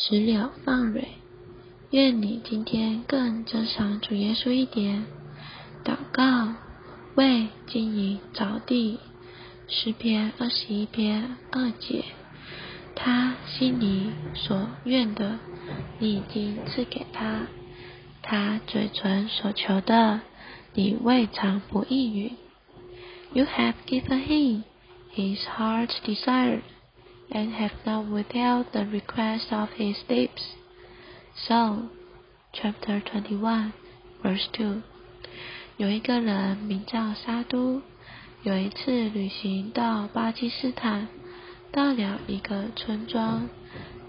[0.00, 1.08] 石榴放蕊，
[1.90, 5.04] 愿你今天更珍赏主耶稣一点。
[5.84, 6.54] 祷告，
[7.16, 9.00] 为经营着地。
[9.66, 12.04] 诗篇二十一篇二节，
[12.94, 15.40] 他心里所愿的，
[15.98, 17.46] 你已经赐给他；
[18.22, 20.20] 他嘴唇所求的，
[20.74, 22.36] 你未尝不应允。
[23.32, 24.62] You have given him
[25.12, 26.60] his heart's desire.
[27.30, 31.88] And have not withheld the request of his lips，so
[32.52, 33.72] chapter twenty-one,
[34.22, 34.82] verse two。
[35.76, 37.82] 有一个人名叫沙都，
[38.42, 41.08] 有一次旅行到巴基斯坦，
[41.70, 43.48] 到了一个村庄，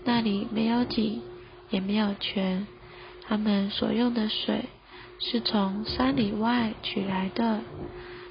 [0.04, 1.22] 那里没有井，
[1.70, 2.66] 也没有泉，
[3.28, 4.66] 他们所用的水
[5.20, 7.62] 是从山里外取来的。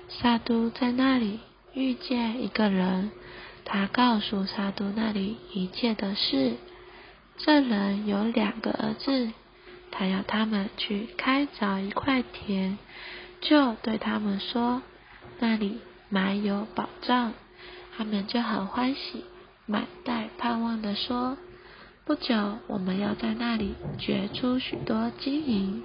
[0.09, 1.39] 沙都在那里
[1.75, 3.12] 遇见一个人。
[3.70, 6.54] 他告诉沙都那里一切的事。
[7.36, 9.30] 这人有两个儿子，
[9.91, 12.78] 他要他们去开凿一块田，
[13.42, 14.80] 就对他们说
[15.38, 17.34] ：“那里埋有宝藏。”
[17.94, 19.25] 他们就很欢喜，
[19.66, 21.36] 满带盼望的说
[22.06, 25.82] ：“不久我们要在那里掘出许多金银。”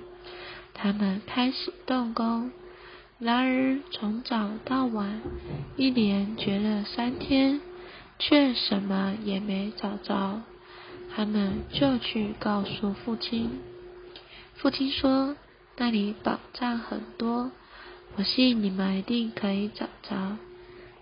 [0.74, 2.50] 他们开始动工。
[3.20, 5.22] 然而从早到晚，
[5.78, 7.62] 一连掘了三天。
[8.26, 10.42] 却什么也没找着，
[11.14, 13.60] 他们就去告诉父亲。
[14.56, 15.36] 父亲说
[15.76, 17.52] ：“那里宝藏很多，
[18.16, 20.38] 我信你们一定可以找着。”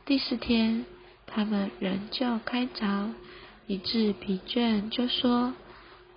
[0.03, 0.83] 第四天，
[1.27, 3.11] 他们仍旧开凿，
[3.67, 5.53] 以致疲倦，就说：“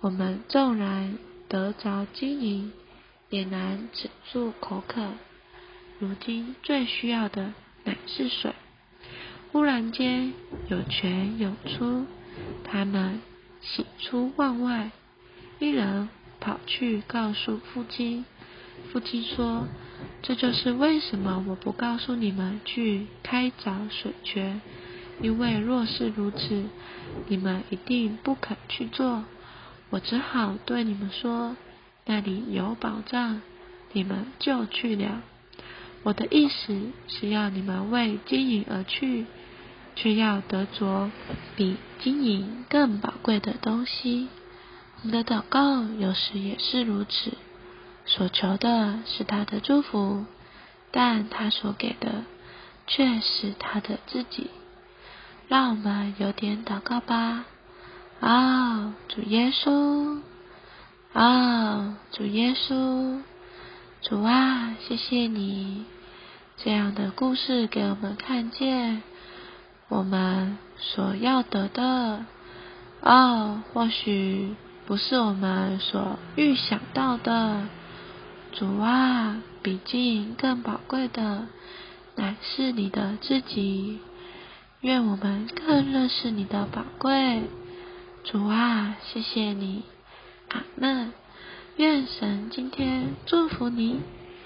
[0.01, 2.73] 我们纵然得着金银，
[3.29, 5.11] 也难止住口渴。
[5.99, 7.53] 如今最需要的
[7.83, 8.51] 乃是水。”
[9.55, 10.33] 忽然间，
[10.67, 12.05] 有泉涌出，
[12.65, 13.21] 他们
[13.61, 14.91] 喜出望外。
[15.59, 16.09] 一人
[16.41, 18.25] 跑去告诉父亲，
[18.91, 19.65] 父亲说
[20.21, 24.59] ：“这就是为什么我不告诉你们去开凿水泉，
[25.21, 26.65] 因为若是如此，
[27.29, 29.23] 你们一定不肯去做。
[29.89, 31.55] 我只好对你们说，
[32.03, 33.41] 那里有宝藏，
[33.93, 35.21] 你们就去了。
[36.03, 36.77] 我的意思
[37.07, 39.25] 是要你们为经营而去。”
[39.95, 41.09] 却要得着
[41.55, 44.27] 比金银更宝贵的东西。
[45.01, 47.33] 我们的祷告有时也是如此，
[48.05, 50.25] 所求的是他的祝福，
[50.91, 52.23] 但他所给的
[52.87, 54.49] 却是他的自己。
[55.47, 57.45] 让我们有点祷告吧。
[58.19, 60.21] 啊，主耶稣，
[61.13, 63.21] 啊，主耶稣，
[64.01, 65.85] 主啊，谢谢你
[66.57, 69.03] 这样的故事给我们看见。
[69.87, 72.25] 我们所要得的，
[73.01, 74.55] 哦，或许
[74.87, 77.67] 不是我们所预想到的。
[78.51, 81.47] 主啊，比金更宝贵的，
[82.15, 83.99] 乃是你的自己。
[84.81, 87.43] 愿我们更认识你的宝贵。
[88.23, 89.83] 主啊，谢谢你，
[90.49, 91.13] 阿门。
[91.75, 93.99] 愿神今天祝福你。